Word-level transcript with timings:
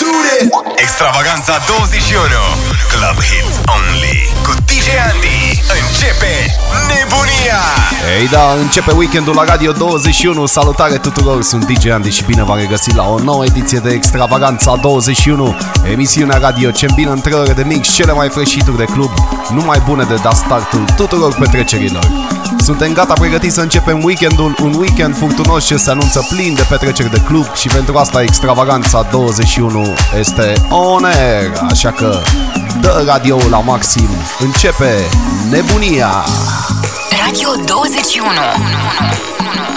do 0.00 0.10
this 0.28 0.48
Extravaganza 0.76 1.54
21 1.66 2.28
Club 2.92 3.16
Hits 3.28 3.54
Only. 3.76 4.18
Cu 4.46 4.52
DJ 4.66 4.86
Andy. 5.12 5.62
Începe 5.80 6.34
nebunia. 6.88 7.60
Ei 8.20 8.28
da, 8.28 8.52
începe 8.60 8.92
weekendul 8.92 9.34
la 9.34 9.44
Radio 9.44 9.72
21 9.72 10.46
Salutare 10.46 10.96
tuturor, 10.96 11.42
sunt 11.42 11.64
DJ 11.64 11.86
Andy 11.86 12.10
și 12.10 12.24
bine 12.24 12.42
v-am 12.42 12.58
regăsit 12.58 12.94
la 12.94 13.08
o 13.08 13.18
nouă 13.18 13.44
ediție 13.44 13.78
de 13.78 13.90
Extravaganza 13.90 14.76
21 14.76 15.56
Emisiunea 15.92 16.38
radio 16.38 16.70
ce 16.70 16.86
îmbină 16.88 17.10
între 17.10 17.34
ore 17.34 17.52
de 17.52 17.62
mix 17.62 17.88
cele 17.88 18.12
mai 18.12 18.28
fresh 18.28 18.56
de 18.76 18.84
club 18.84 19.10
Numai 19.50 19.82
bune 19.86 20.04
de 20.04 20.14
dat 20.22 20.36
startul 20.36 20.84
tuturor 20.96 21.34
petrecerilor 21.34 22.08
suntem 22.64 22.92
gata 22.92 23.12
pregătiți 23.12 23.54
să 23.54 23.60
începem 23.60 24.02
weekendul, 24.02 24.56
un 24.62 24.74
weekend 24.74 25.16
furtunos 25.16 25.66
ce 25.66 25.76
se 25.76 25.90
anunță 25.90 26.26
plin 26.28 26.54
de 26.54 26.66
petreceri 26.68 27.10
de 27.10 27.22
club 27.26 27.54
și 27.54 27.68
pentru 27.68 27.96
asta 27.96 28.22
extravaganța 28.22 29.06
21 29.10 29.94
este 30.18 30.52
on 30.70 31.04
air, 31.04 31.52
așa 31.70 31.90
că 31.92 32.22
dă 32.80 33.02
radio 33.06 33.38
la 33.50 33.58
maxim, 33.58 34.08
începe 34.38 35.08
nebunia! 35.50 36.10
Radio 37.26 37.48
21 37.66 38.26
1, 38.26 38.38
1, 39.40 39.60
1. 39.68 39.73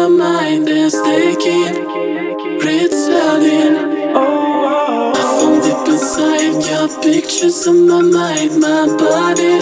my 0.00 0.08
mind 0.08 0.66
is 0.66 0.94
taking, 1.02 1.74
it's 2.62 3.08
Oh, 4.16 5.12
I 5.14 5.22
found 5.36 5.62
deep 5.62 5.88
inside 5.92 6.56
your 6.70 6.88
pictures 7.02 7.66
in 7.66 7.86
my 7.86 8.00
mind, 8.00 8.52
my 8.60 8.86
body 8.96 9.60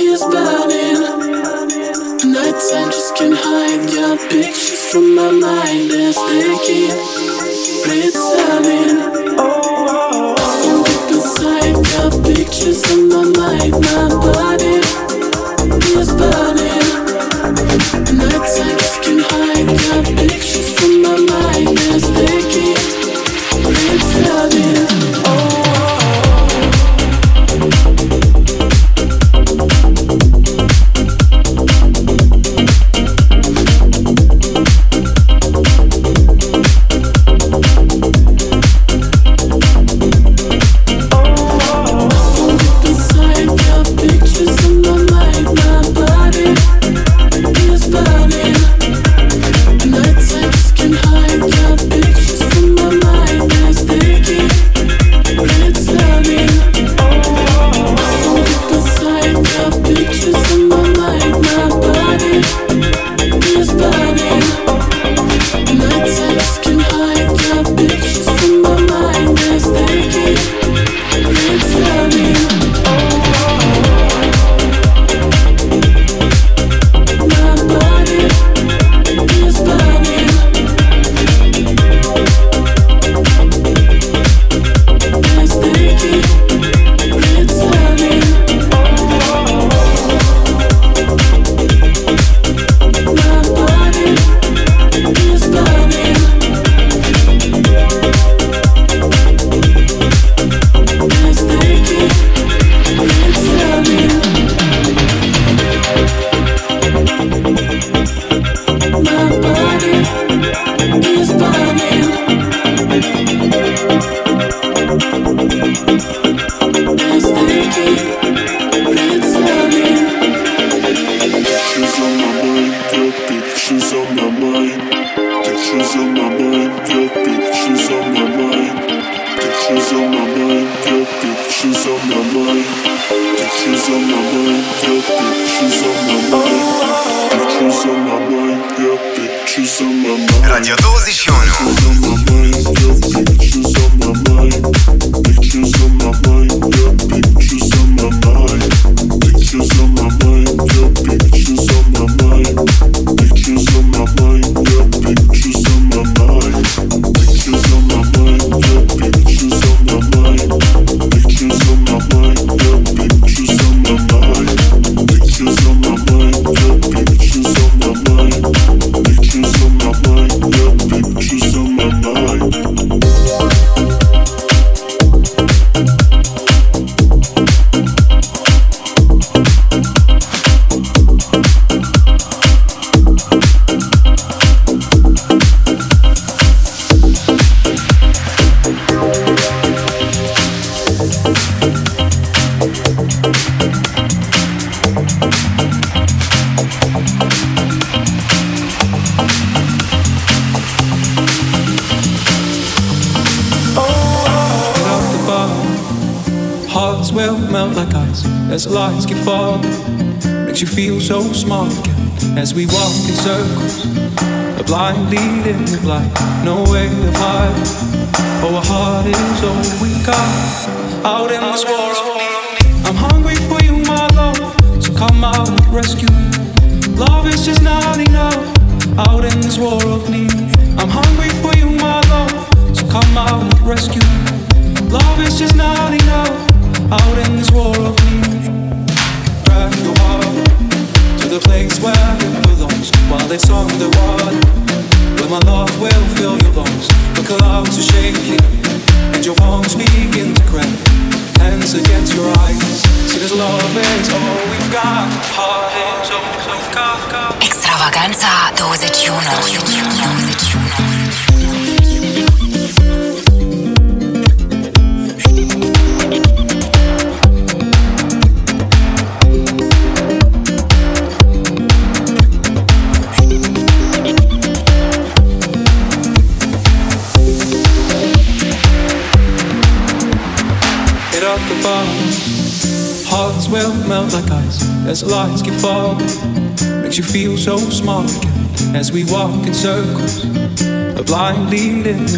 is 0.00 0.22
burning. 0.32 1.00
Nights 2.32 2.72
I 2.72 2.84
just 2.90 3.14
can't 3.16 3.36
hide 3.36 3.90
your 3.90 4.16
pictures 4.30 4.82
from 4.90 5.14
my 5.14 5.30
mind 5.30 5.92
is 5.92 6.16
taking, 6.16 6.96
it's 7.92 8.16
Oh, 9.36 10.34
I 10.38 10.44
found 10.62 10.84
deep 10.88 11.10
inside 11.12 11.76
your 11.92 12.10
pictures 12.24 12.80
in 12.90 13.00
my 13.10 13.24
mind, 13.36 13.72
my 13.84 14.08
body 14.28 14.80
is 16.00 16.08
burning. 16.20 16.76
Nights 18.16 18.60
I 18.60 18.72
just 18.78 19.02
can't 19.02 19.15
Electric 19.68 20.78
from 20.78 20.95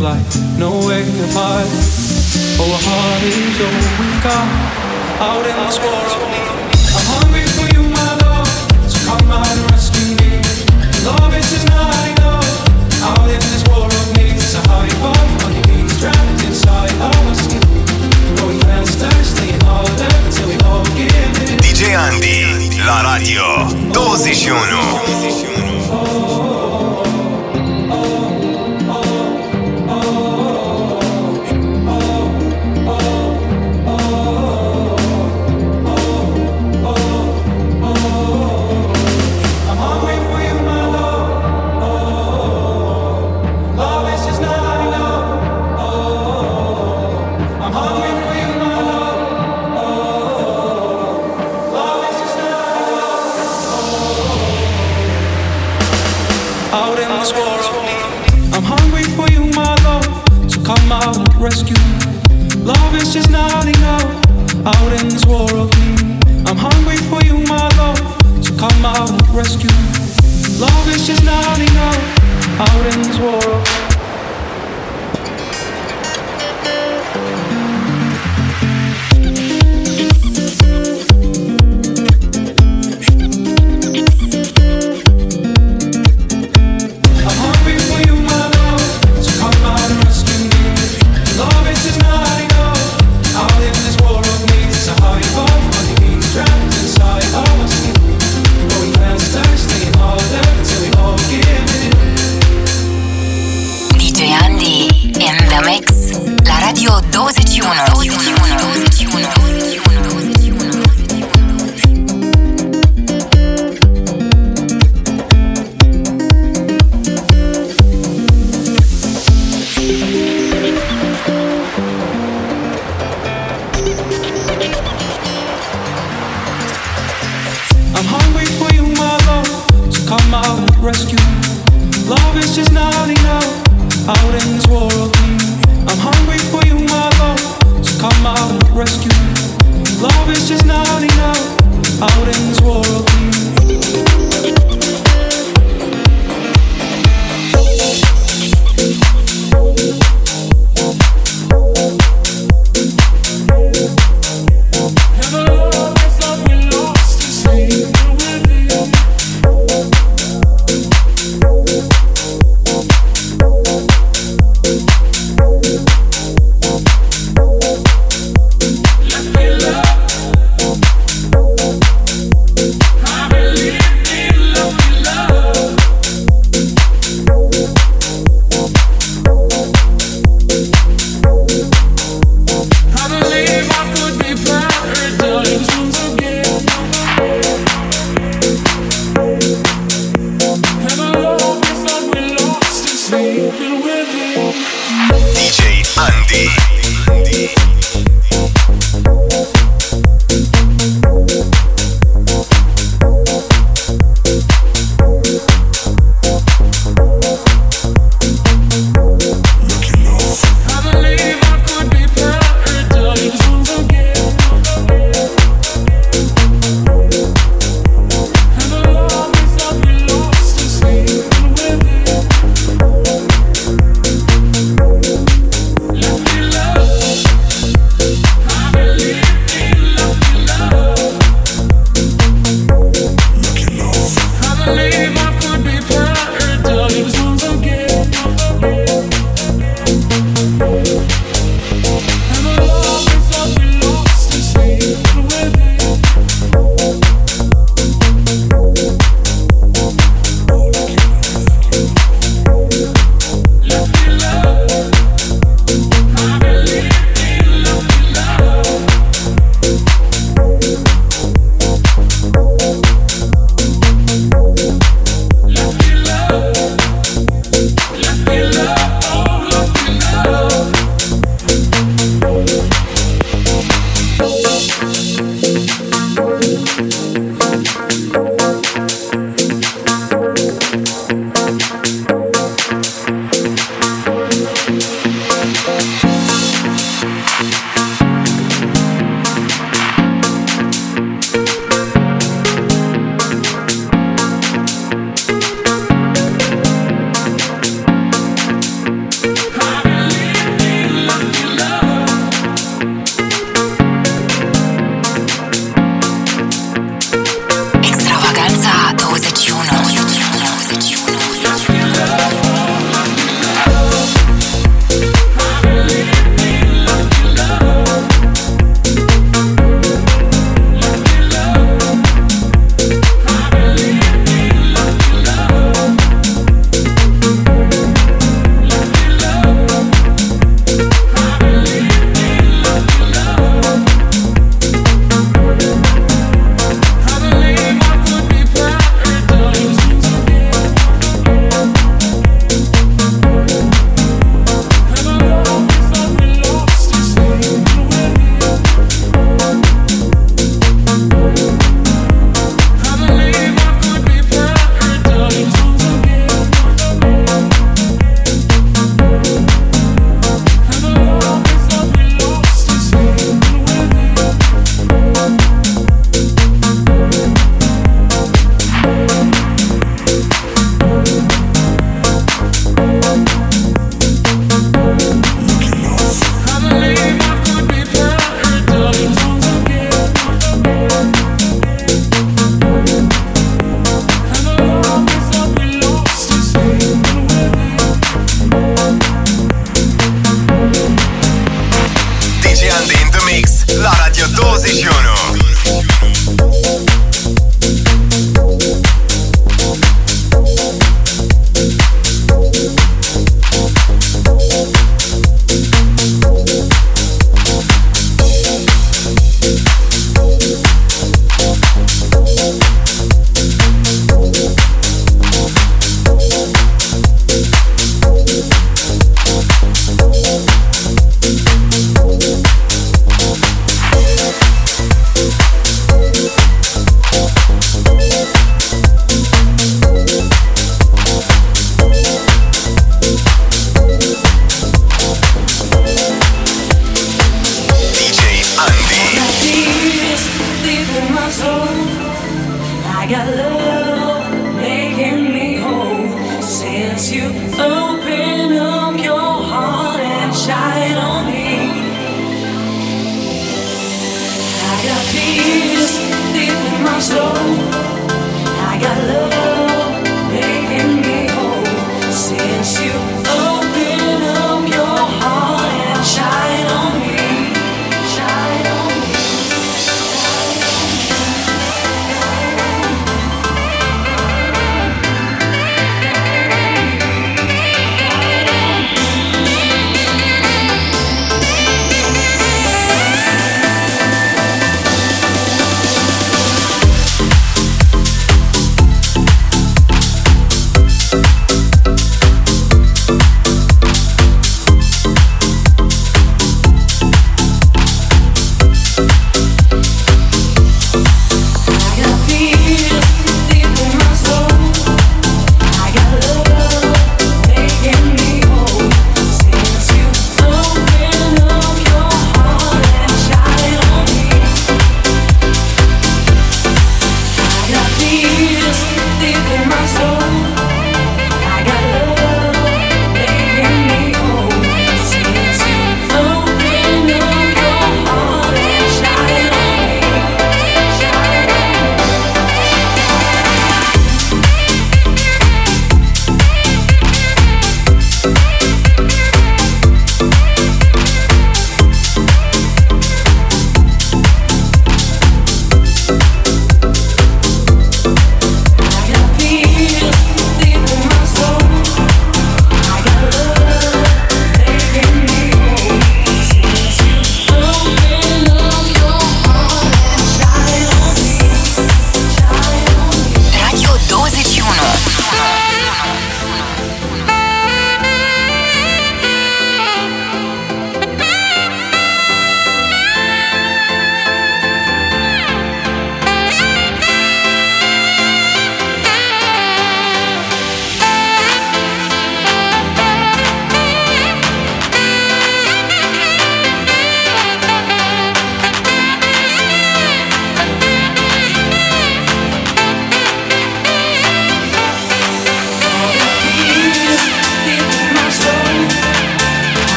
no 0.00 0.80
way 0.88 1.04
to 1.04 1.26
hide. 1.36 1.68
Oh, 2.56 2.64
a 2.64 2.78
heart 2.88 3.20
is 3.20 3.60
all 3.60 3.68
we've 4.00 4.22
got 4.24 4.48
out 5.20 5.44
in 5.44 5.52
this 5.68 5.76
war 5.76 5.92
of 5.92 6.24
need. 6.24 6.56
I'm 6.96 7.04
hungry 7.20 7.44
for 7.52 7.68
you, 7.76 7.84
my 7.84 8.16
love, 8.24 8.48
so 8.88 8.96
come 9.04 9.28
out 9.28 9.44
and 9.44 9.60
rescue 9.68 10.16
me. 10.16 10.40
Love 11.04 11.36
is 11.36 11.52
just 11.52 11.68
not 11.68 11.92
enough 12.16 12.48
out 13.04 13.28
in 13.28 13.44
this 13.44 13.60
war 13.68 13.92
of 13.92 14.06
need. 14.16 14.40
So 14.40 14.64
how 14.72 14.88
you 14.88 14.96
fall, 15.04 15.20
funny 15.44 15.60
beats 15.68 16.00
trapped 16.00 16.48
inside 16.48 16.96
our. 16.96 17.20
Going 18.40 18.60
faster, 18.64 19.12
staying 19.20 19.60
harder 19.68 20.08
till 20.32 20.48
we 20.48 20.56
all 20.64 20.80
give. 20.96 21.60
DJ 21.60 21.92
Andy 21.92 22.72
la 22.88 23.04
radio 23.04 23.68
21. 23.92 25.59
Love 62.70 62.94
is 62.94 63.12
just 63.12 63.30
not 63.30 63.66
enough 63.66 64.04
out 64.64 64.92
in 65.02 65.08
this 65.08 65.26
war 65.26 65.50
of 65.56 65.68
need. 65.80 66.46
I'm 66.46 66.56
hungry 66.56 66.98
for 67.10 67.20
you, 67.24 67.42
my 67.48 67.66
love, 67.76 67.98
so 68.44 68.56
come 68.56 68.84
out 68.86 69.10
and 69.10 69.28
rescue. 69.30 69.68
Love 70.60 70.86
is 70.86 71.04
just 71.04 71.24
not 71.24 71.58
enough 71.58 72.60
out 72.60 72.94
in 72.94 73.02
this 73.02 73.18
war 73.18 73.38
of 73.38 73.64
need. 73.64 73.89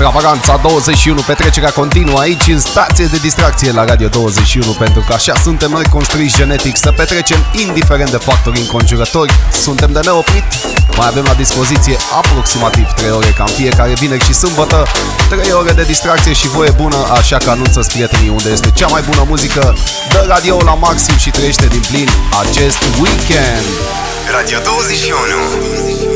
Extravaganța 0.00 0.56
21, 0.62 1.20
petrecerea 1.20 1.70
continuă 1.70 2.18
aici 2.18 2.46
în 2.46 2.60
stație 2.60 3.04
de 3.04 3.18
distracție 3.22 3.72
la 3.72 3.84
Radio 3.84 4.08
21 4.08 4.72
pentru 4.72 5.04
că 5.06 5.12
așa 5.12 5.34
suntem 5.42 5.70
noi 5.70 5.84
construiți 5.84 6.36
genetic 6.36 6.76
să 6.76 6.92
petrecem 6.92 7.38
indiferent 7.52 8.10
de 8.10 8.16
factorii 8.16 8.60
înconjurători. 8.60 9.32
Suntem 9.52 9.92
de 9.92 10.00
neoprit, 10.04 10.44
mai 10.96 11.06
avem 11.06 11.24
la 11.24 11.34
dispoziție 11.34 11.96
aproximativ 12.18 12.86
3 12.92 13.10
ore 13.10 13.34
ca 13.36 13.44
în 13.46 13.52
fiecare 13.52 13.92
vineri 13.92 14.24
și 14.24 14.34
sâmbătă, 14.34 14.86
3 15.28 15.52
ore 15.52 15.72
de 15.72 15.82
distracție 15.82 16.32
și 16.32 16.48
voie 16.48 16.70
bună, 16.70 16.96
așa 17.18 17.36
că 17.36 17.50
anunță 17.50 17.80
prietenii 17.92 18.28
unde 18.28 18.48
este 18.50 18.70
cea 18.70 18.86
mai 18.86 19.02
bună 19.02 19.24
muzică, 19.28 19.76
dă 20.08 20.24
radio 20.28 20.56
la 20.64 20.74
maxim 20.74 21.16
și 21.16 21.30
trăiește 21.30 21.66
din 21.66 21.82
plin 21.90 22.08
acest 22.42 22.82
weekend. 23.00 23.66
Radio 24.36 24.58
21 24.64 26.09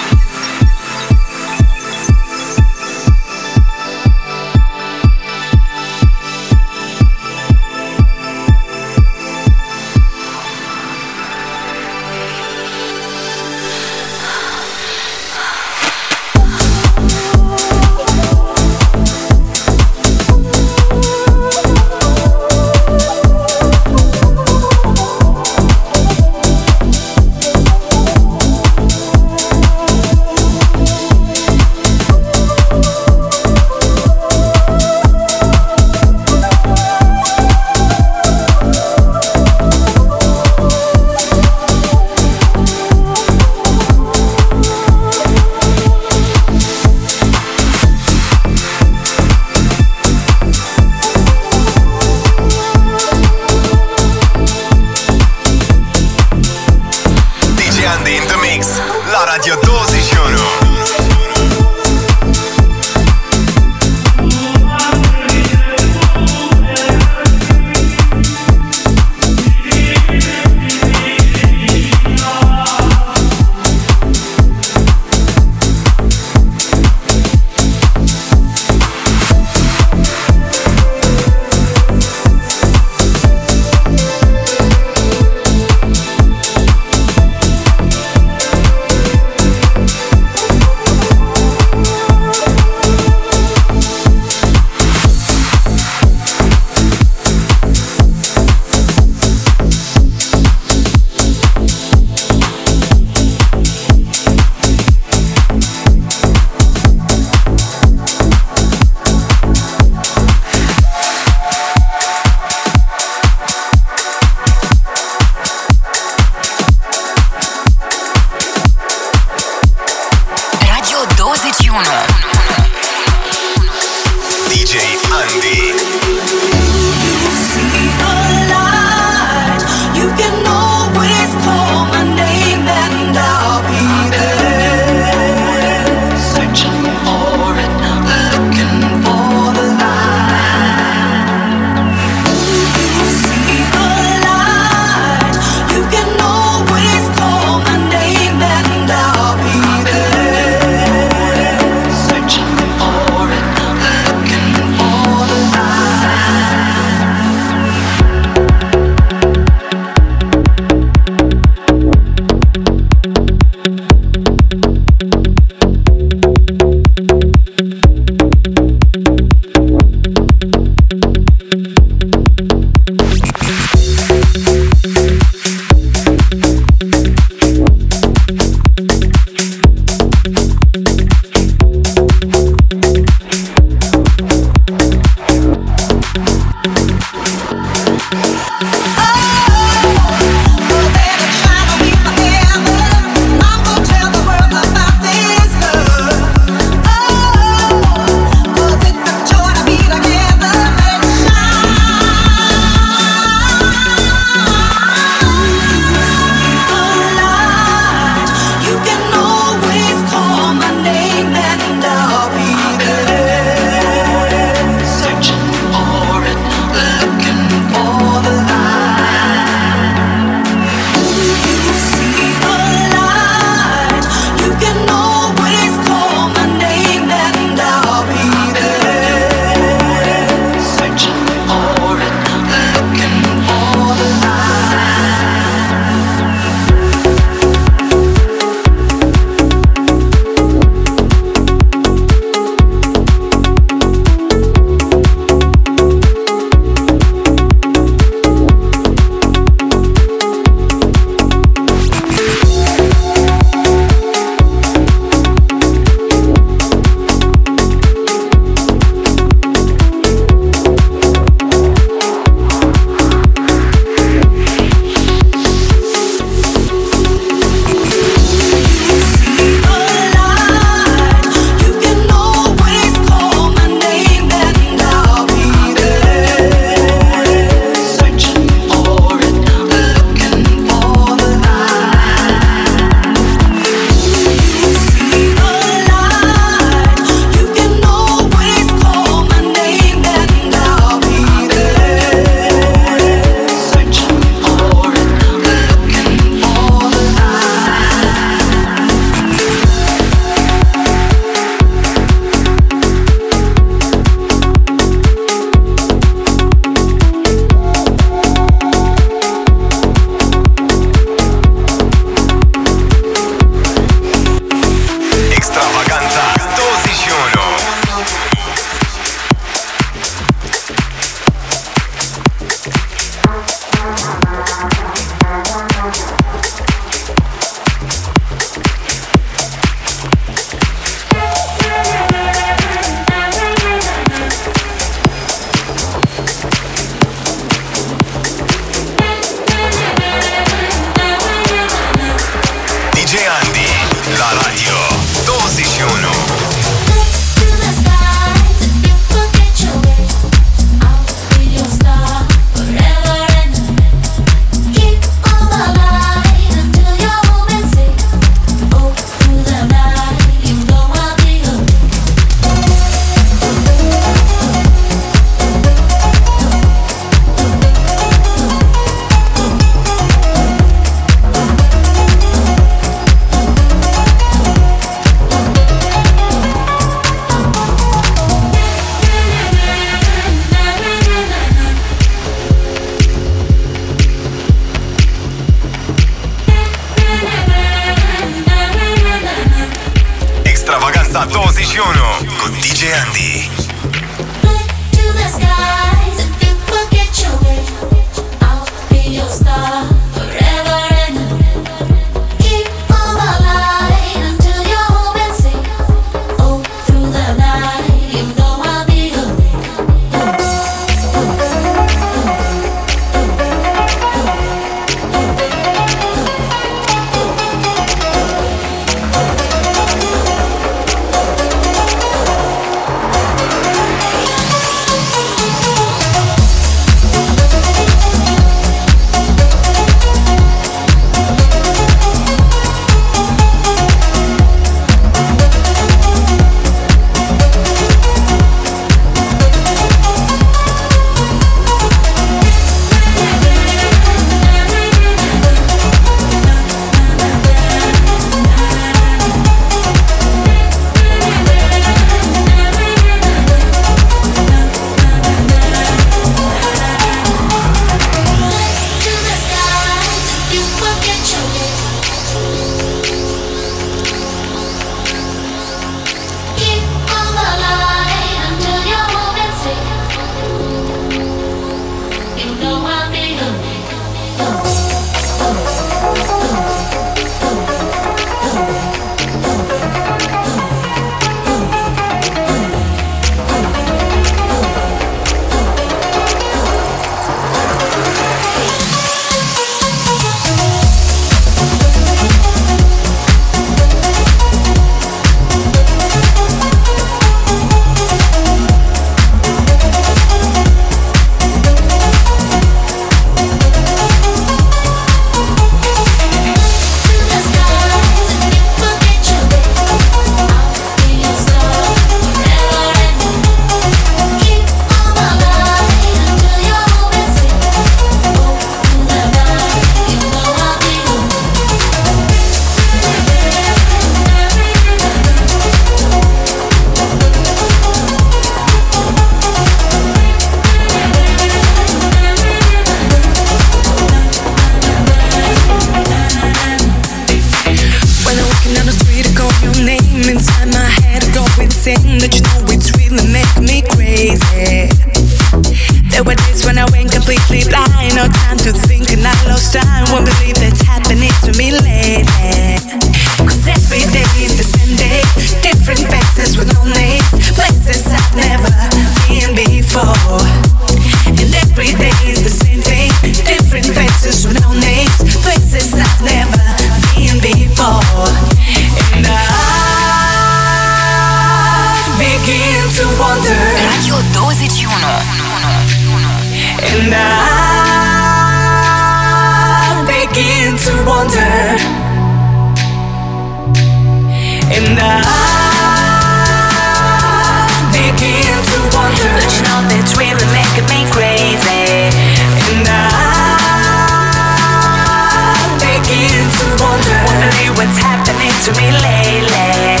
to 598.64 598.72
me 598.80 598.88
lately. 598.88 600.00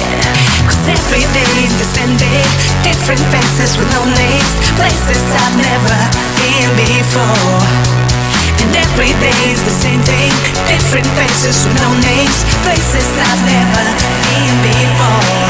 Cause 0.64 0.88
every 0.88 1.20
day 1.36 1.52
is 1.60 1.76
the 1.76 1.84
same 1.84 2.16
day. 2.16 2.40
Different 2.80 3.20
faces 3.28 3.76
with 3.76 3.92
no 3.92 4.08
names. 4.08 4.56
Places 4.80 5.20
I've 5.36 5.52
never 5.60 5.98
been 6.40 6.72
before. 6.72 7.60
And 8.64 8.72
every 8.72 9.12
day's 9.20 9.60
the 9.64 9.74
same 9.84 10.00
thing. 10.00 10.32
Different 10.64 11.04
faces 11.12 11.66
with 11.66 11.76
no 11.76 11.92
names. 12.08 12.40
Places 12.64 13.04
I've 13.20 13.44
never 13.44 13.84
been 14.24 14.56
before. 14.64 15.44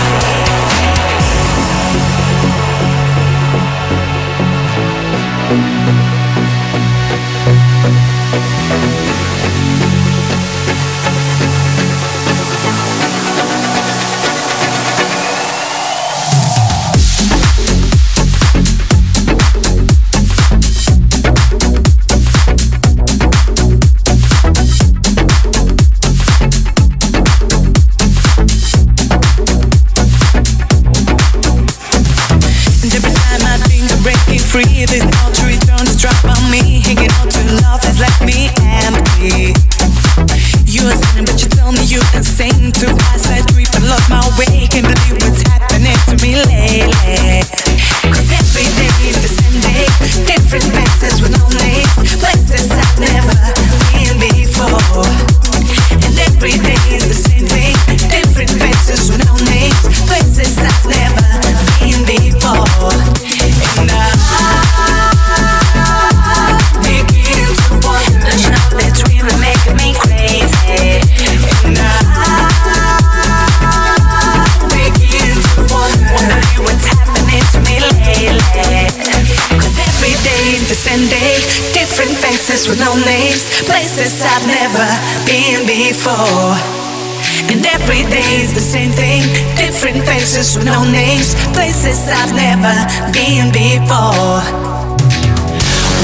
faces 90.35 90.57
with 90.57 90.67
no 90.67 90.83
names, 90.83 91.35
places 91.55 92.11
I've 92.11 92.35
never 92.35 92.75
been 93.15 93.55
before. 93.55 94.43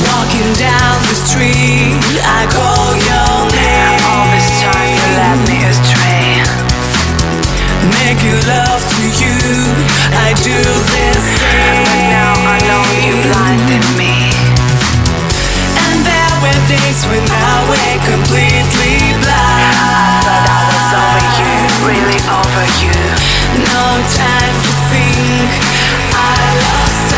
Walking 0.07 0.51
down 0.55 0.97
the 1.03 1.17
street, 1.19 1.99
I 2.23 2.47
call 2.47 2.95
your 2.95 3.35
name. 3.51 3.99
All 4.07 4.31
this 4.31 4.51
time 4.63 4.91
you 4.95 5.07
led 5.19 5.39
me 5.51 5.59
astray. 5.67 6.47
Making 7.91 8.39
love 8.47 8.79
to 8.79 9.03
you, 9.19 9.35
I 10.15 10.31
do 10.47 10.59
the 10.63 11.11
same. 11.19 11.83
But 11.83 12.03
now 12.15 12.31
I 12.55 12.59
know 12.71 12.87
you 13.03 13.15
blinded 13.27 13.85
me. 13.99 14.15
And 15.91 16.07
there 16.07 16.35
were 16.39 16.61
days 16.71 17.03
when 17.11 17.27
I 17.27 17.67
went 17.67 17.99
completely 18.07 18.95
blind. 19.27 20.10
Over 21.11 21.27
you, 21.43 21.51
really 21.91 22.21
over 22.31 22.67
you. 22.79 22.95
No 23.67 23.83
time 24.15 24.55
to 24.63 24.73
think, 24.95 25.51
I 26.15 26.39
lost 26.71 27.10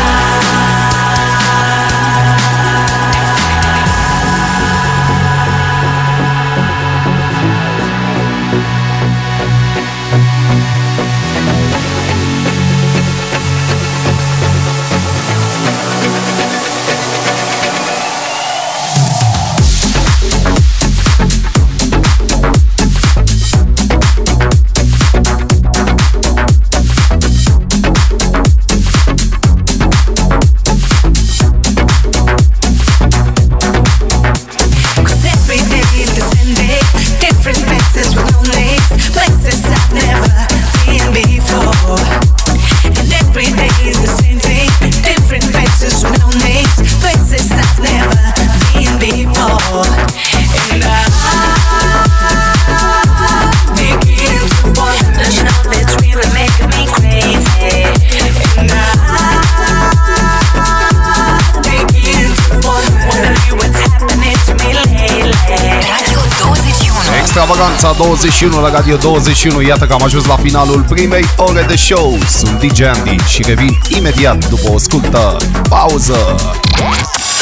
Extravaganța 67.83 68.27
21 68.27 68.61
la 68.61 68.69
Radio 68.69 68.95
21 68.95 69.61
Iată 69.61 69.85
că 69.85 69.93
am 69.93 70.03
ajuns 70.03 70.25
la 70.25 70.35
finalul 70.35 70.85
primei 70.89 71.25
ore 71.37 71.61
de 71.61 71.75
show. 71.75 72.17
Sunt 72.27 72.63
DJ 72.63 72.81
Andy 72.81 73.15
și 73.27 73.43
revin 73.43 73.77
imediat 73.87 74.49
după 74.49 74.69
o 74.69 74.77
scurtă 74.77 75.37
pauză. 75.69 76.35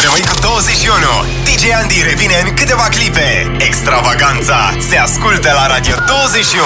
Rămâi 0.04 0.22
cu 0.22 0.40
21 0.42 0.96
DJ 1.44 1.64
Andy 1.82 2.02
revine 2.04 2.36
în 2.46 2.54
câteva 2.54 2.88
clipe. 2.96 3.56
Extravaganța 3.58 4.76
se 4.90 4.98
ascultă 4.98 5.50
la 5.54 5.68
Radio 5.68 5.96
21 6.08 6.66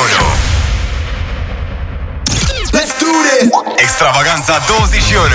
Let's 2.76 2.93
do 3.03 3.11
this! 3.28 3.47
Extravaganța 3.76 4.53
21 4.67 5.26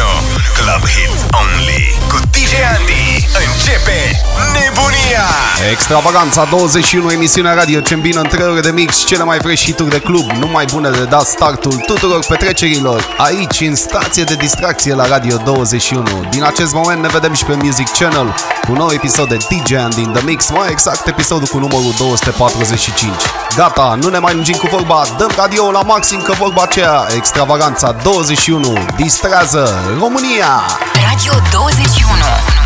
Club 0.57 0.83
Hits 0.93 1.21
Only 1.41 1.95
Cu 2.09 2.19
DJ 2.33 2.53
Andy 2.77 3.20
Începe 3.35 4.21
nebunia! 4.53 5.27
Extravaganța 5.71 6.45
21 6.45 7.11
emisiunea 7.11 7.55
radio 7.55 7.81
ce 7.81 7.95
îmbină 7.95 8.21
între 8.21 8.43
ore 8.43 8.61
de 8.61 8.71
mix 8.71 9.05
cele 9.05 9.25
mai 9.25 9.39
fresh 9.39 9.63
hituri 9.63 9.91
de 9.91 9.99
club 9.99 10.31
numai 10.31 10.65
bune 10.73 10.91
de 10.91 11.05
dat 11.05 11.27
startul 11.27 11.83
tuturor 11.87 12.25
petrecerilor. 12.29 13.15
Aici 13.19 13.61
în 13.61 13.75
stație 13.75 14.25
de 14.25 14.35
distracție 14.35 14.95
la 14.95 15.07
Radio 15.07 15.37
21 15.45 16.27
din 16.31 16.45
acest 16.45 16.73
moment 16.73 17.03
ne 17.03 17.09
vedem 17.09 17.33
și 17.33 17.45
pe 17.45 17.57
Music 17.63 17.89
Channel 17.89 18.35
cu 18.67 18.73
un 18.73 18.77
nou 18.77 18.91
episod 18.91 19.29
de 19.29 19.37
DJ 19.37 19.73
Andy 19.73 20.01
in 20.01 20.13
the 20.13 20.23
Mix 20.25 20.51
mai 20.51 20.69
exact 20.71 21.07
episodul 21.07 21.49
cu 21.49 21.59
numărul 21.59 21.95
245 21.99 23.13
gata, 23.57 23.99
nu 24.01 24.09
ne 24.09 24.19
mai 24.19 24.35
lungim 24.35 24.57
cu 24.57 24.67
vorba 24.71 25.07
dăm 25.19 25.31
radio 25.37 25.71
la 25.71 25.83
maxim 25.83 26.23
că 26.23 26.33
vorba 26.33 26.63
aceea. 26.63 27.07
Extravaganța 27.17 27.97
21 28.03 28.79
distrează 28.97 29.95
România! 29.99 30.63
Radio 31.09 31.33
21 31.53 32.09
21 32.11 32.60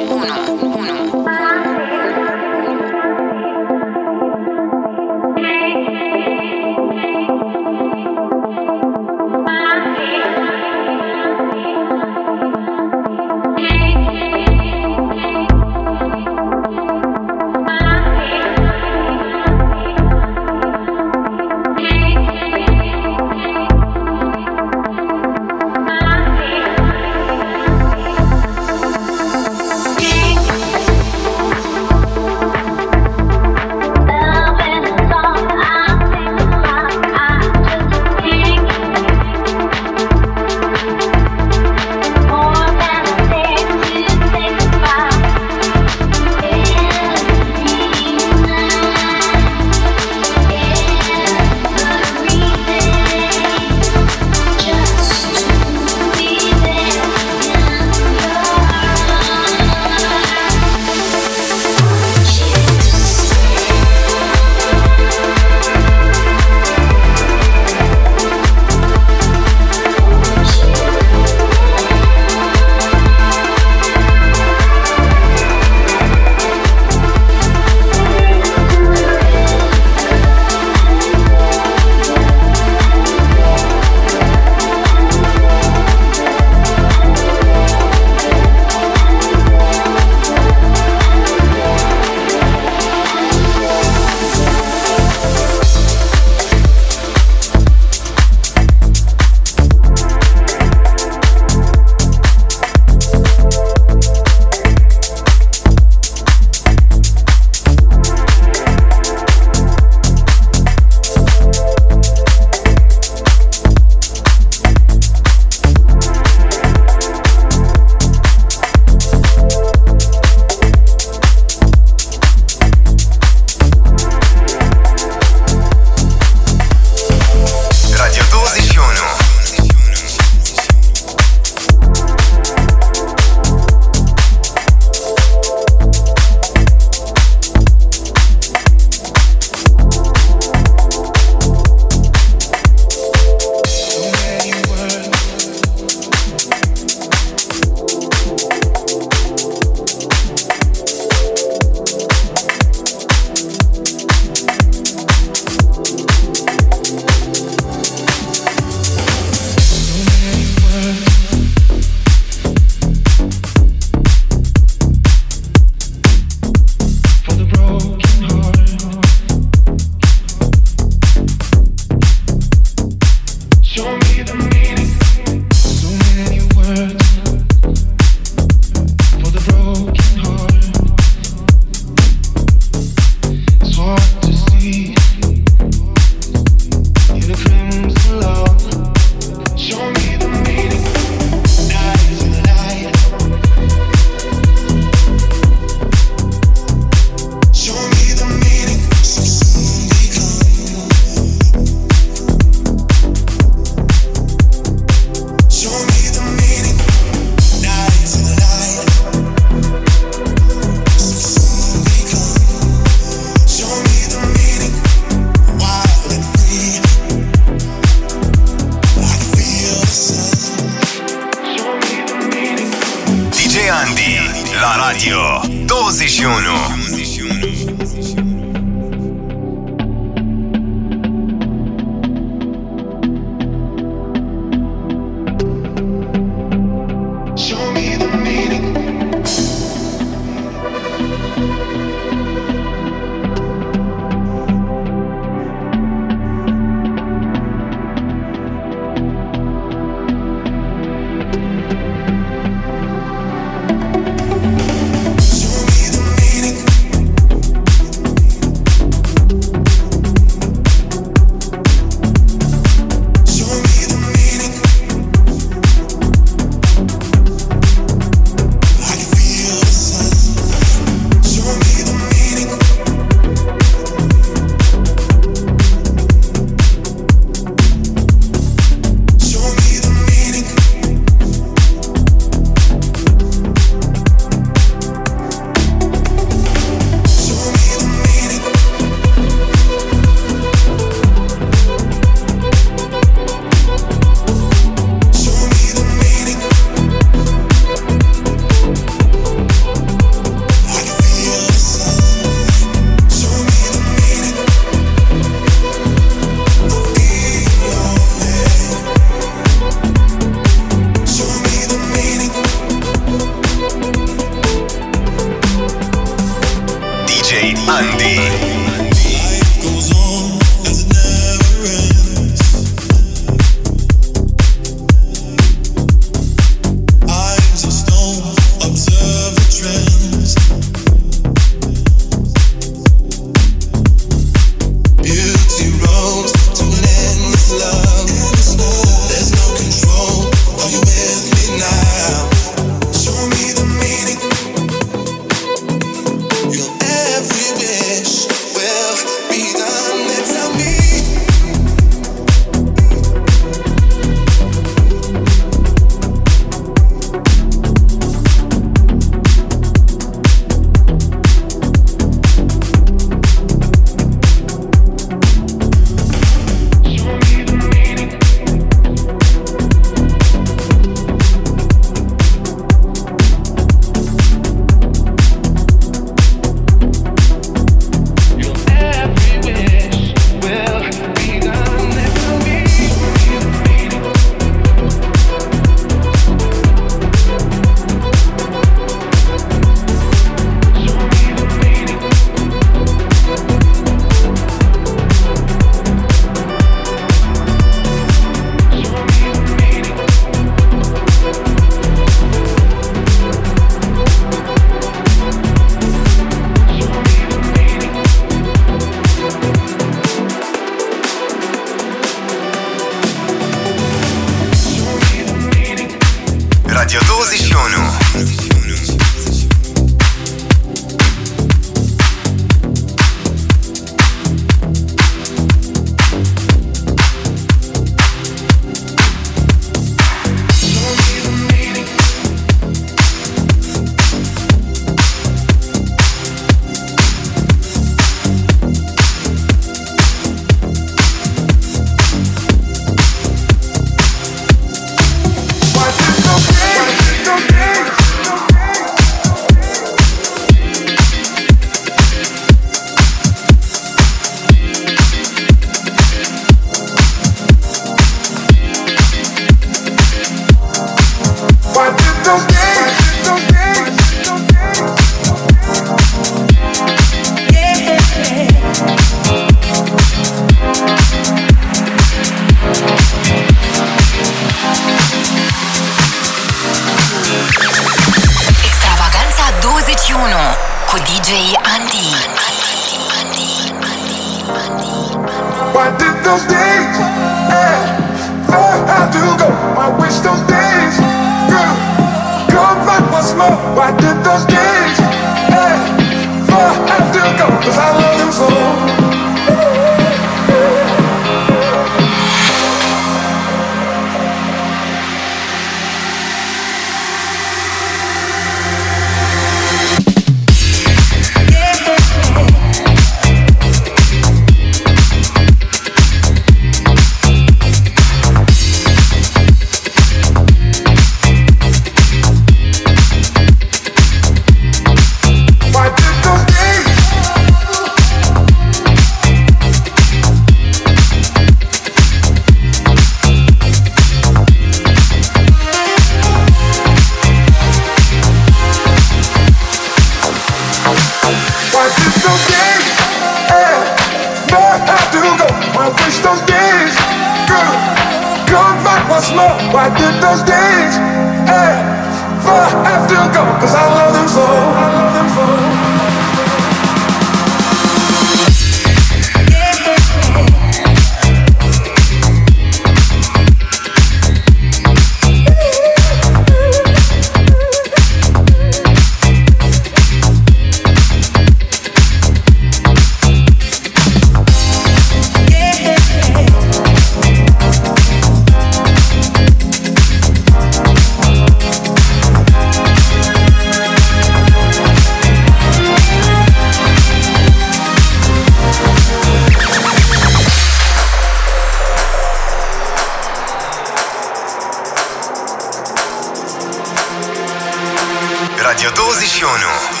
Radio 598.83 599.03
12 599.03 599.37
și 599.37 599.43
1 599.43 600.00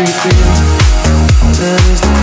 everything. 0.00 0.40
That 1.60 1.80
is 1.92 2.19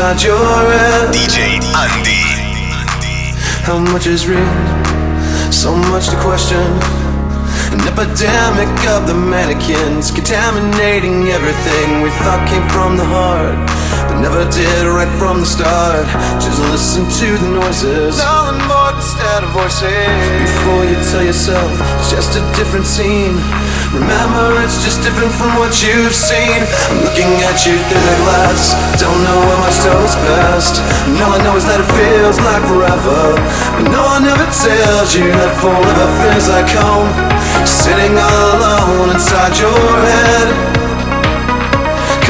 inside 0.00 0.22
your 0.22 0.38
head. 0.38 1.12
DJ 1.12 1.60
Andy. 1.76 2.24
How 3.68 3.78
much 3.92 4.06
is 4.06 4.26
real? 4.26 4.40
So 5.52 5.76
much 5.76 6.08
to 6.08 6.16
question. 6.24 6.64
An 7.76 7.80
epidemic 7.84 8.72
of 8.96 9.06
the 9.06 9.14
mannequins 9.14 10.10
contaminating 10.10 11.28
everything 11.28 12.00
we 12.00 12.08
thought 12.24 12.40
came 12.48 12.64
from 12.72 12.96
the 12.96 13.04
heart, 13.04 13.54
but 14.08 14.18
never 14.24 14.42
did 14.48 14.88
right 14.88 15.12
from 15.20 15.40
the 15.40 15.46
start. 15.46 16.08
Just 16.40 16.58
listen 16.72 17.04
to 17.20 17.28
the 17.36 17.50
noises, 17.60 18.18
all 18.24 18.48
and 18.50 18.62
more 18.66 18.96
instead 18.96 19.44
of 19.44 19.50
voices. 19.52 19.84
Before 19.84 20.82
you 20.88 20.96
tell 21.12 21.22
yourself 21.22 21.70
it's 22.00 22.10
just 22.10 22.40
a 22.40 22.42
different 22.56 22.86
scene, 22.88 23.36
remember 23.92 24.62
it's 24.62 24.78
just 24.82 25.02
different 25.02 25.32
from 25.34 25.50
what 25.58 25.74
you've 25.82 26.14
seen. 26.14 26.62
I'm 26.90 27.02
looking 27.02 27.30
at 27.42 27.66
you 27.66 27.74
through 27.74 28.04
the 28.06 28.16
glass, 28.22 28.74
don't 29.02 29.20
know 29.26 29.40
how 29.50 29.58
much 29.66 29.78
time 29.82 30.02
has 30.06 30.16
passed. 30.30 30.76
And 31.10 31.18
all 31.18 31.34
I 31.34 31.40
know 31.42 31.56
is 31.58 31.66
that 31.66 31.82
it 31.82 31.90
feels 31.98 32.38
like 32.38 32.62
forever, 32.70 33.34
but 33.74 33.86
no 33.90 34.02
one 34.06 34.24
ever 34.26 34.46
tells 34.46 35.14
you 35.14 35.26
that 35.26 35.52
forever 35.58 36.06
feels 36.22 36.46
like 36.46 36.70
home. 36.70 37.10
Sitting 37.66 38.14
all 38.14 38.58
alone 38.58 39.10
inside 39.10 39.58
your 39.58 39.74
head. 40.06 40.48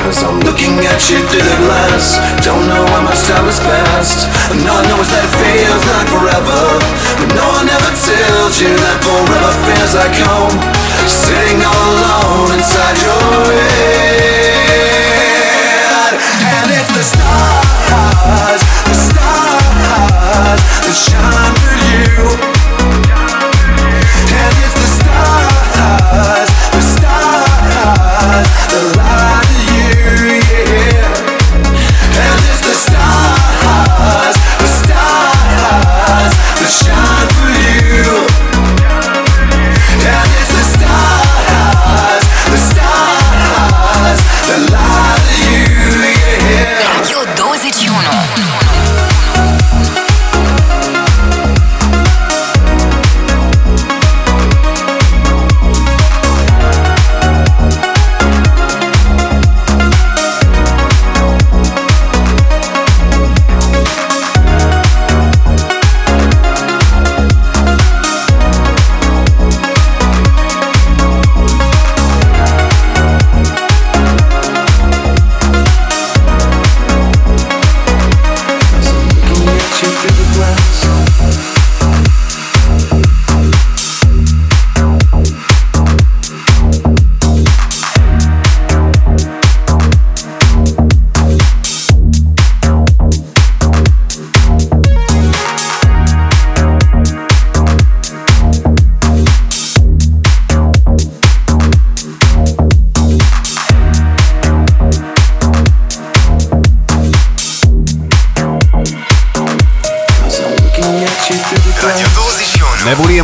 Cause 0.01 0.24
I'm 0.24 0.41
looking 0.41 0.81
at 0.81 1.01
you 1.12 1.20
through 1.28 1.45
the 1.45 1.59
glass. 1.61 2.16
Don't 2.41 2.66
know 2.66 2.82
how 2.89 3.05
much 3.05 3.20
time 3.28 3.45
has 3.45 3.61
passed. 3.61 4.27
And 4.51 4.65
all 4.65 4.81
I 4.81 4.85
know 4.89 4.99
is 4.99 5.11
that 5.12 5.23
it 5.28 5.35
feels 5.39 5.85
like 5.93 6.09
forever. 6.09 6.62
But 7.20 7.31
no 7.37 7.47
one 7.53 7.69
ever 7.69 7.93
tells 7.95 8.59
you 8.59 8.73
that 8.74 8.97
forever 9.05 9.53
feels 9.69 9.93
like 9.95 10.16
home. 10.24 10.80
Sitting 11.11 11.61
all 11.65 11.91
alone 11.91 12.55
inside 12.55 12.97
your 13.03 13.53
head. 13.59 14.70
And 16.15 16.70
it's 16.70 16.93
the 16.95 17.03
stars, 17.03 18.62
the 18.87 18.95
stars 18.95 20.61
that 20.87 20.95
shine 20.95 21.55
for 21.59 21.74
you. 22.55 22.60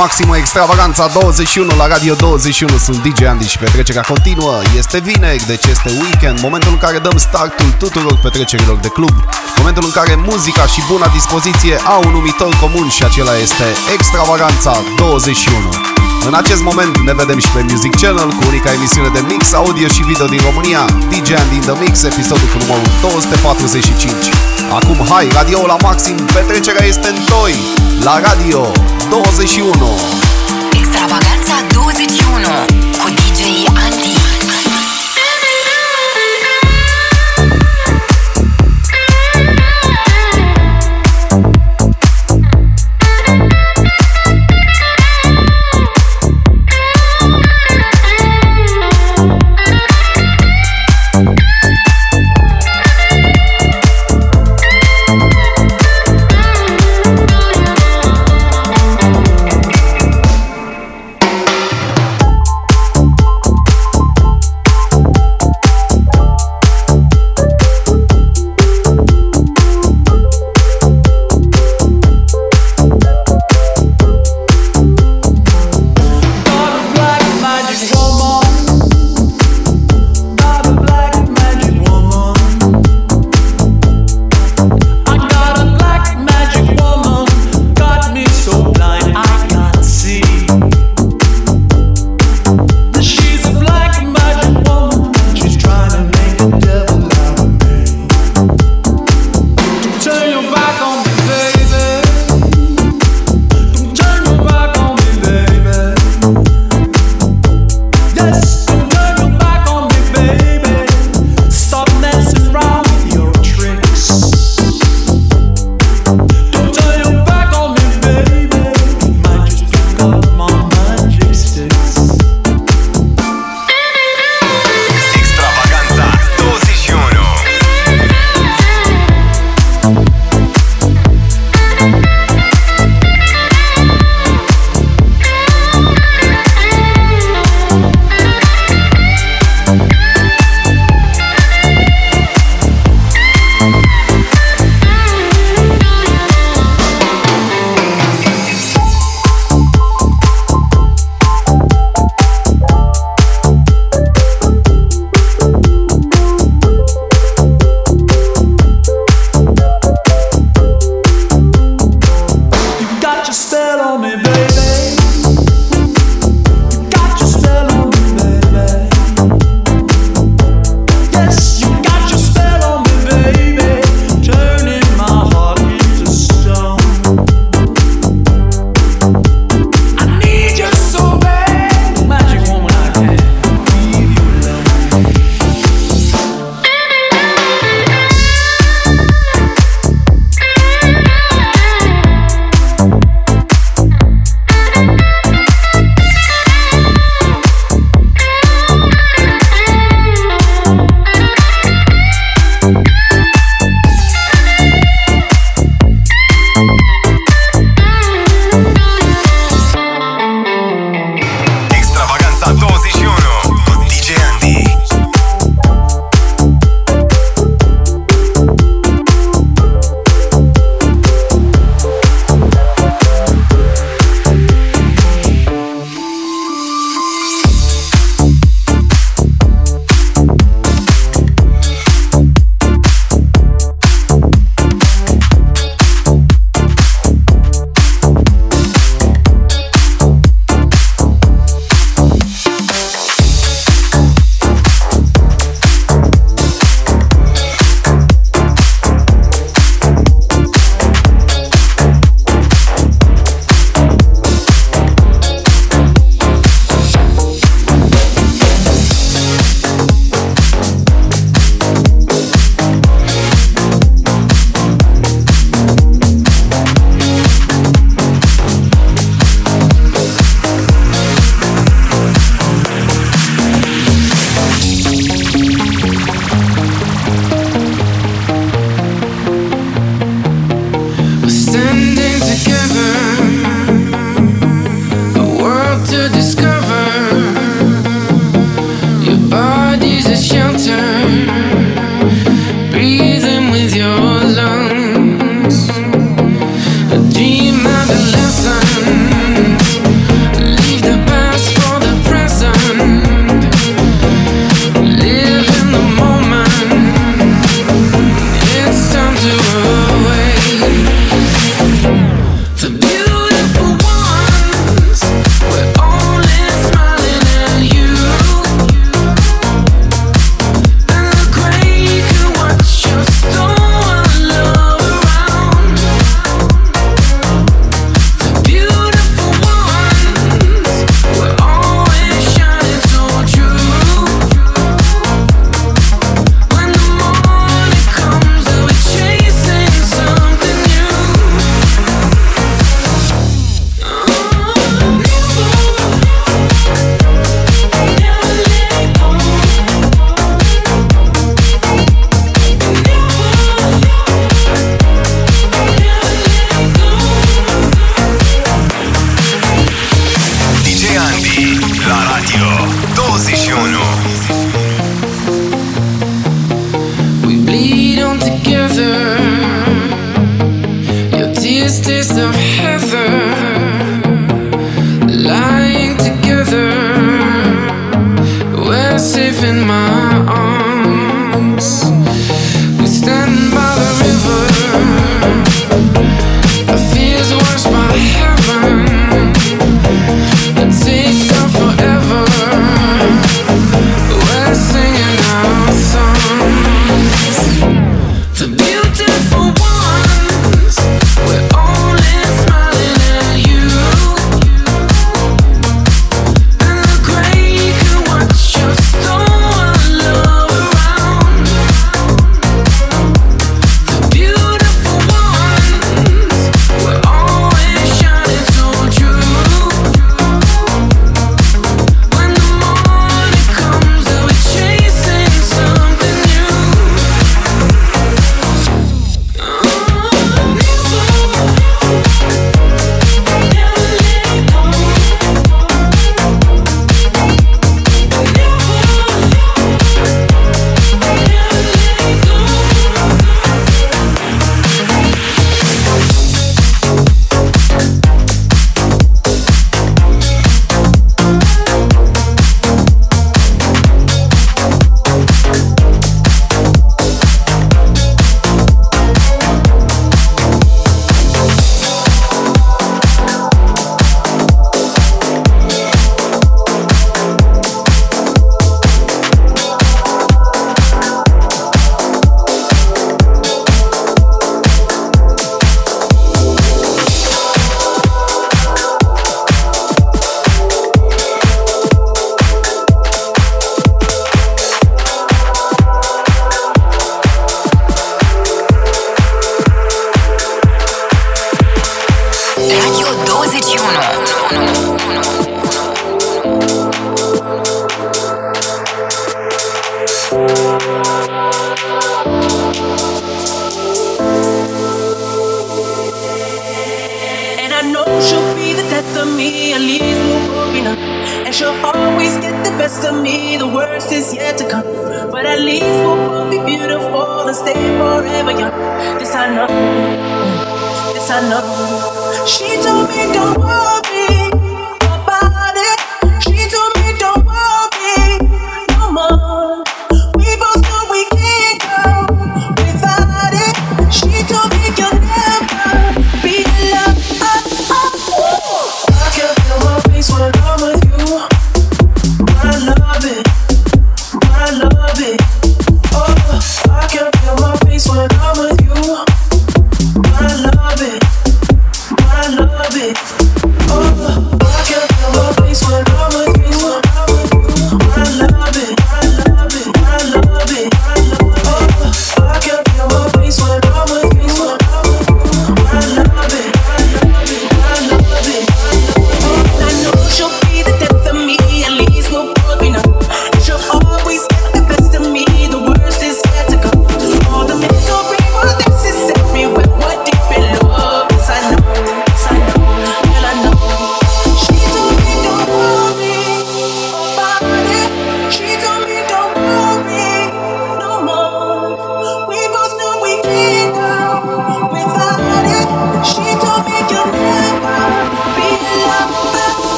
Maximă, 0.00 0.36
extravaganța 0.36 1.06
21 1.06 1.76
la 1.76 1.86
Radio 1.86 2.14
21 2.14 2.76
Sunt 2.76 2.98
DJ 3.06 3.22
Andy 3.22 3.46
și 3.46 3.58
petrecerea 3.58 4.04
continuă. 4.12 4.56
Este 4.76 4.98
vineri, 4.98 5.46
deci 5.46 5.66
este 5.74 5.90
weekend 6.00 6.40
Momentul 6.40 6.72
în 6.72 6.78
care 6.78 6.98
dăm 6.98 7.16
startul 7.16 7.70
tuturor 7.78 8.16
petrecerilor 8.22 8.76
de 8.76 8.88
club. 8.88 9.14
Momentul 9.56 9.84
în 9.86 9.90
care 9.98 10.14
muzica 10.30 10.66
și 10.66 10.80
buna 10.90 11.06
dispoziție 11.18 11.74
au 11.94 12.00
un 12.06 12.12
numitor 12.12 12.52
comun 12.62 12.88
Și 12.88 13.02
acela 13.04 13.34
este 13.46 13.66
extravaganța 13.96 14.72
21 14.96 15.58
în 16.28 16.34
acest 16.34 16.62
moment 16.62 16.98
ne 16.98 17.14
vedem 17.14 17.38
și 17.38 17.50
pe 17.54 17.62
Music 17.70 17.94
Channel 18.00 18.28
cu 18.36 18.42
unica 18.48 18.72
emisiune 18.72 19.08
de 19.08 19.22
mix, 19.30 19.52
audio 19.52 19.88
și 19.88 20.02
video 20.02 20.26
din 20.26 20.40
România 20.48 20.84
DJ 21.10 21.30
Andy 21.40 21.54
in 21.54 21.60
the 21.60 21.76
Mix, 21.82 22.02
episodul 22.02 22.48
cu 22.52 22.58
numărul 22.62 22.88
245 23.00 24.12
Acum 24.78 24.98
hai, 25.12 25.28
radio 25.32 25.66
la 25.66 25.76
maxim, 25.82 26.16
petrecerea 26.34 26.86
este 26.86 27.08
în 27.08 27.18
toi 27.32 27.54
La 28.04 28.20
Radio 28.26 28.60
21 29.10 29.72
Extravaganța 30.72 31.54
21 31.72 32.40
cu 32.98 33.08
DJ 33.08 33.40
Andy. 33.86 34.19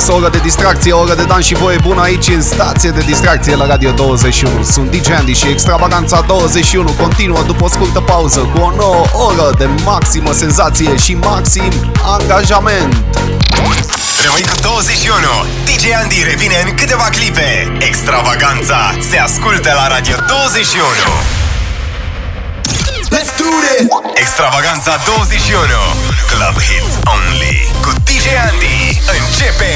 Dus 0.00 0.14
o 0.14 0.16
oră 0.16 0.28
de 0.28 0.38
distracție, 0.38 0.92
o 0.92 0.98
oră 0.98 1.14
de 1.14 1.24
dans 1.24 1.44
și 1.44 1.54
voie 1.54 1.78
bună 1.82 2.00
aici 2.00 2.28
în 2.28 2.42
stație 2.42 2.90
de 2.90 3.00
distracție 3.00 3.54
la 3.54 3.66
Radio 3.66 3.90
21. 3.90 4.62
Sunt 4.62 4.90
DJ 4.90 5.10
Andy 5.10 5.32
și 5.32 5.48
Extravaganța 5.48 6.20
21 6.20 6.90
continuă 6.90 7.42
după 7.42 7.64
o 7.64 7.68
scurtă 7.68 8.00
pauză 8.00 8.40
cu 8.40 8.60
o 8.60 8.70
nouă 8.76 9.04
oră 9.12 9.54
de 9.58 9.68
maximă 9.84 10.32
senzație 10.32 10.96
și 10.96 11.14
maxim 11.14 11.72
angajament. 12.02 12.96
Rămâi 14.24 14.42
cu 14.42 14.54
21. 14.62 15.16
DJ 15.64 15.84
Andy 16.02 16.22
revine 16.24 16.56
în 16.66 16.74
câteva 16.74 17.08
clipe. 17.10 17.76
Extravaganța 17.78 18.94
se 19.10 19.18
ascultă 19.18 19.70
la 19.74 19.86
Radio 19.88 20.16
21. 20.28 20.86
Let's 23.14 23.32
do 23.40 23.48
this! 23.66 23.86
Extravaganța 24.14 24.92
21. 25.06 25.60
Club 26.30 26.56
Hits 26.62 26.92
Only. 27.14 27.69
Cu 27.82 27.92
DJ 28.04 28.26
Andy. 28.50 29.00
Începe 29.18 29.72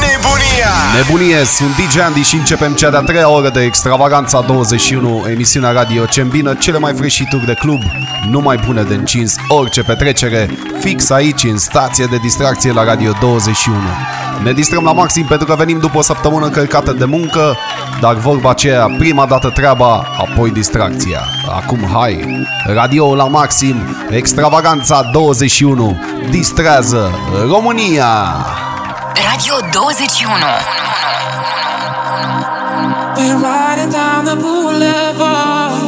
nebunia! 0.00 0.72
Nebunie, 0.96 1.44
sunt 1.44 1.76
DJ 1.76 1.98
Andy 1.98 2.22
și 2.22 2.34
începem 2.34 2.72
cea 2.72 2.90
de-a 2.90 3.00
treia 3.00 3.28
oră 3.28 3.48
de 3.48 3.62
Extravaganța 3.62 4.40
21, 4.40 5.24
emisiunea 5.30 5.70
radio 5.70 6.04
ce 6.04 6.20
îmbină 6.20 6.54
cele 6.54 6.78
mai 6.78 6.94
freșituri 6.94 7.46
de 7.46 7.54
club, 7.54 7.80
nu 8.30 8.40
mai 8.40 8.62
bune 8.66 8.82
de 8.82 8.94
încins 8.94 9.36
orice 9.48 9.82
petrecere, 9.82 10.50
fix 10.80 11.10
aici 11.10 11.44
în 11.44 11.58
stație 11.58 12.06
de 12.10 12.16
distracție 12.16 12.72
la 12.72 12.84
Radio 12.84 13.12
21. 13.20 13.76
Ne 14.42 14.52
distrăm 14.52 14.84
la 14.84 14.92
maxim 14.92 15.24
pentru 15.24 15.46
că 15.46 15.54
venim 15.54 15.78
după 15.78 15.98
o 15.98 16.02
săptămână 16.02 16.44
încărcată 16.44 16.92
de 16.92 17.04
muncă, 17.04 17.56
dar 18.00 18.14
vorba 18.14 18.50
aceea, 18.50 18.86
prima 18.98 19.26
dată 19.26 19.50
treaba, 19.50 20.06
apoi 20.18 20.50
distracția. 20.50 21.20
Acum 21.54 21.84
hai, 21.92 22.18
radio 22.66 23.14
la 23.14 23.28
maxim, 23.28 23.76
Extravaganța 24.10 25.02
21, 25.12 25.96
distrează 26.30 27.10
România! 27.48 28.06
Radio 29.30 29.54
21. 29.72 30.34
We're 33.16 33.38
riding 33.38 33.90
down 33.92 34.24
the 34.24 34.36
boulevard. 34.44 35.82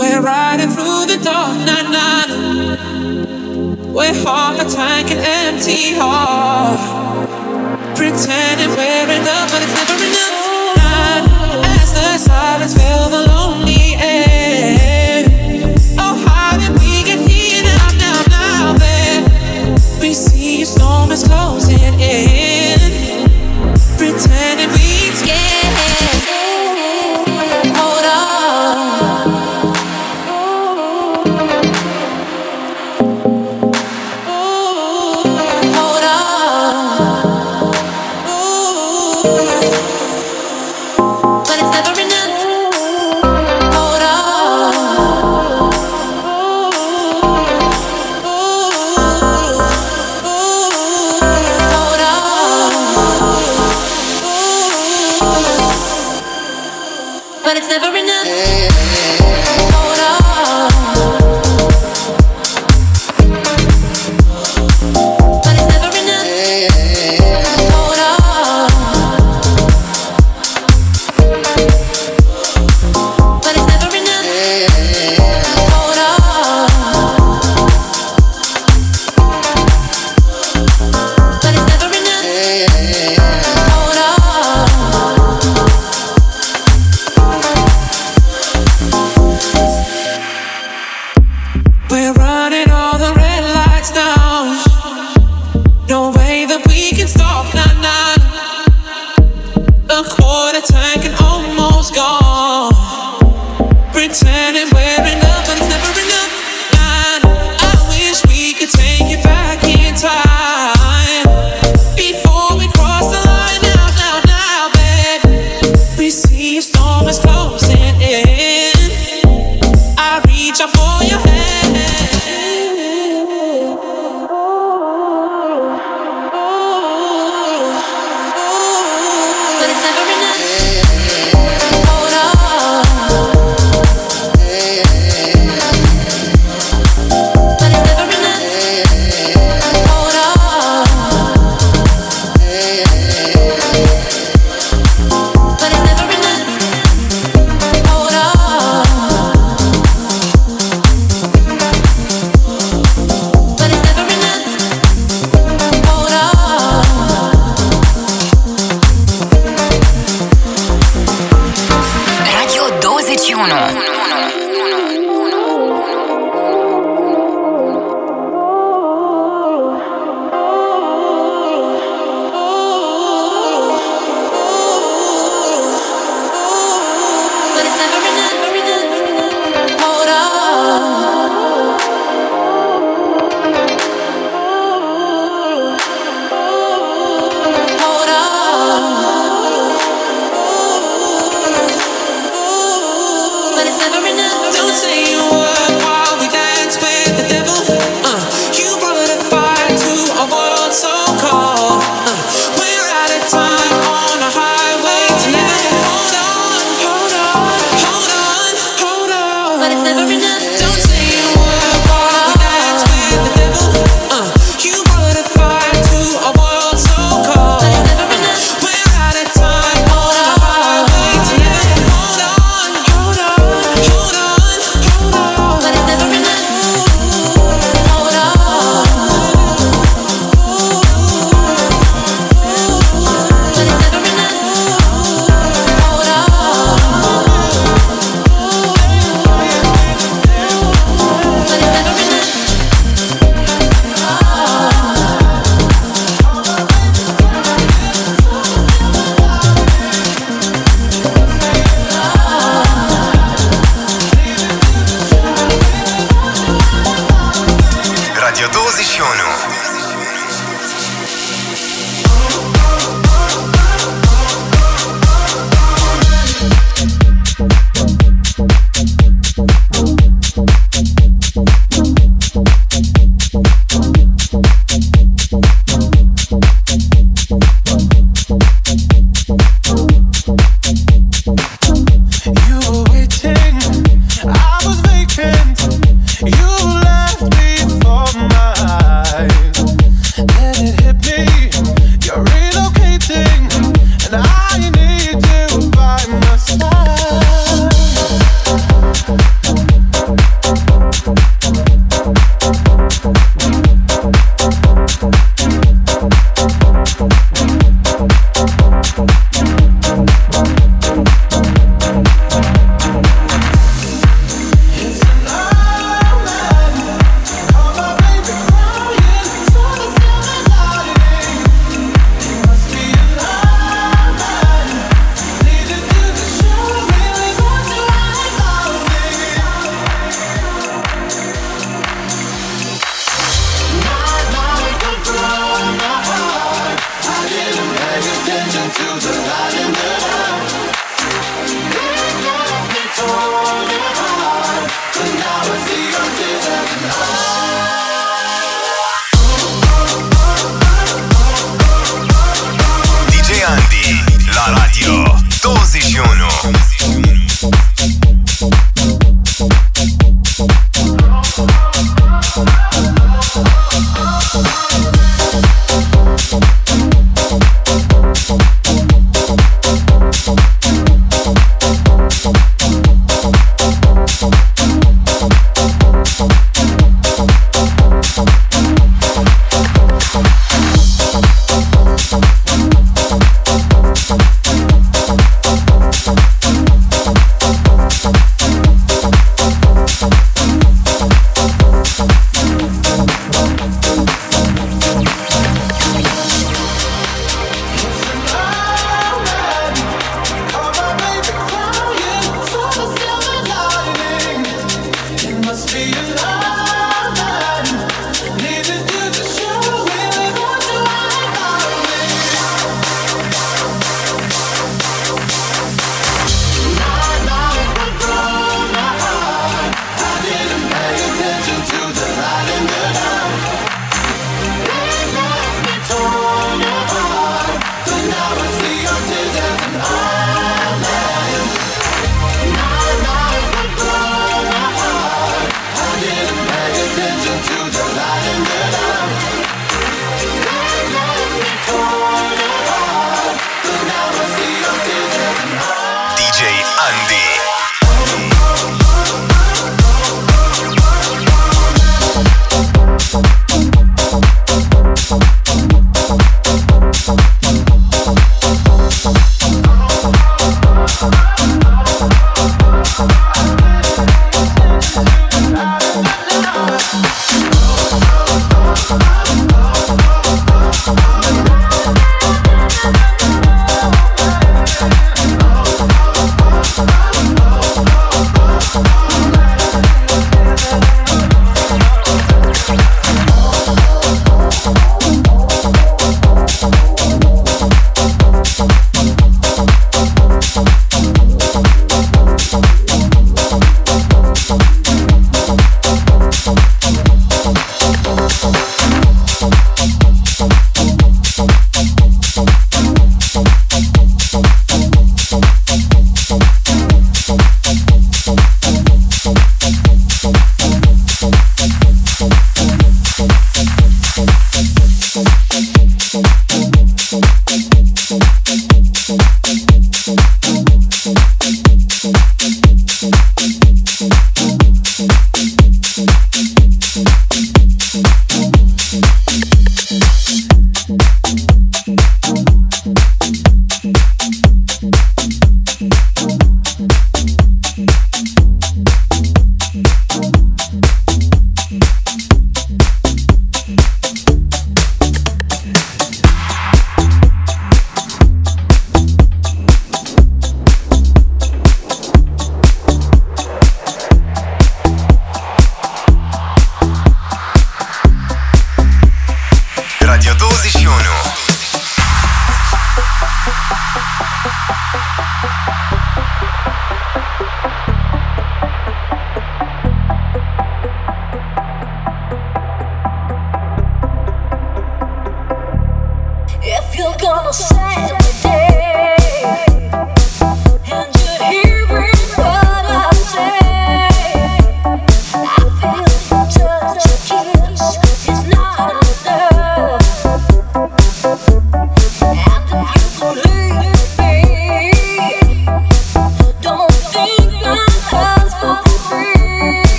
We're 0.00 0.22
riding 0.34 0.70
through 0.76 1.02
the 1.12 1.18
dark 1.30 1.56
night, 1.68 1.88
night. 1.98 2.30
We're 3.96 4.16
half 4.24 4.56
a 4.60 4.66
tank 4.76 5.06
and 5.14 5.20
empty 5.44 5.82
heart. 6.00 6.80
Pretending 7.94 8.72
we're 8.78 9.10
enough, 9.20 9.48
but 9.52 9.60
it's 9.64 9.74
never 9.78 9.96
enough. 10.10 10.38
Night, 10.82 11.24
as 11.80 11.88
the 11.96 12.08
silence 12.28 12.74
fill 12.78 13.08
the 13.16 13.35
yeah. 22.16 22.45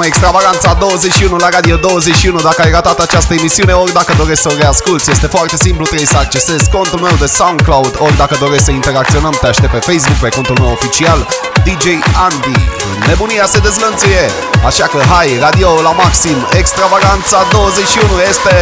Energie 0.00 0.06
maximă, 0.06 0.06
extravaganța 0.06 0.74
21 0.74 1.36
la 1.36 1.48
Radio 1.48 1.76
21 1.76 2.40
Dacă 2.40 2.62
ai 2.62 2.70
ratat 2.70 2.98
această 2.98 3.34
emisiune, 3.34 3.72
ori 3.72 3.92
dacă 3.92 4.12
dorești 4.16 4.42
să 4.42 4.48
o 4.52 4.56
reasculti 4.58 5.10
Este 5.10 5.26
foarte 5.26 5.56
simplu, 5.56 5.84
trebuie 5.84 6.06
să 6.06 6.16
accesezi 6.16 6.70
contul 6.70 7.00
meu 7.00 7.14
de 7.18 7.26
SoundCloud 7.26 7.94
Ori 7.98 8.16
dacă 8.16 8.36
dorești 8.40 8.64
să 8.64 8.70
interacționăm, 8.70 9.36
te 9.40 9.46
aștept 9.46 9.72
pe 9.72 9.78
Facebook, 9.88 10.18
pe 10.20 10.28
contul 10.28 10.56
meu 10.60 10.70
oficial 10.70 11.26
DJ 11.64 11.86
Andy. 12.26 12.58
Nebunia 13.06 13.46
se 13.46 13.58
dezlănțuie 13.58 14.24
Așa 14.64 14.86
că 14.92 14.98
hai, 15.12 15.28
radio 15.46 15.68
la 15.82 15.92
maxim. 16.02 16.38
Extravaganța 16.60 17.38
21 17.52 18.20
este 18.30 18.54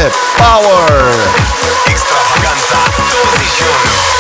Power! 0.43 0.93
Extravaganța 1.93 2.79
21 3.13 4.18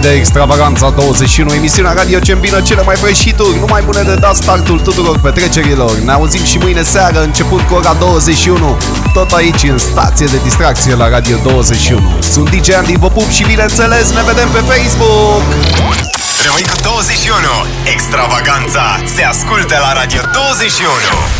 de 0.00 0.10
Extravaganța 0.10 0.90
21, 0.90 1.52
emisiunea 1.52 1.92
radio 1.92 2.18
ce 2.18 2.32
îmbină 2.32 2.60
cele 2.60 2.82
mai 2.82 2.96
freșituri, 2.96 3.58
numai 3.58 3.82
bune 3.82 4.02
de 4.02 4.14
dat 4.14 4.34
startul 4.34 4.80
tuturor 4.80 5.18
petrecerilor. 5.18 5.96
Ne 5.96 6.12
auzim 6.12 6.44
și 6.44 6.58
mâine 6.58 6.82
seară, 6.82 7.22
începând 7.22 7.60
cu 7.60 7.74
ora 7.74 7.96
21, 7.98 8.78
tot 9.12 9.32
aici 9.32 9.62
în 9.62 9.78
stație 9.78 10.26
de 10.26 10.40
distracție 10.42 10.94
la 10.94 11.08
Radio 11.08 11.36
21. 11.42 12.00
Sunt 12.20 12.50
DJ 12.50 12.70
Andy, 12.70 12.96
vă 12.96 13.08
pup 13.08 13.28
și 13.28 13.44
bineînțeles 13.44 14.12
ne 14.12 14.22
vedem 14.26 14.48
pe 14.48 14.58
Facebook! 14.58 15.42
Rămâi 16.46 16.62
cu 16.62 16.80
21. 16.82 17.36
Extravaganța 17.92 18.82
se 19.04 19.22
ascultă 19.24 19.74
la 19.80 19.92
Radio 19.92 20.20
21. 20.32 21.39